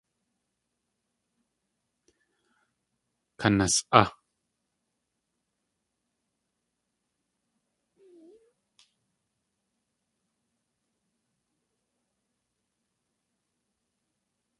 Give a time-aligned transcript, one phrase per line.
[3.39, 4.03] Kanas.á!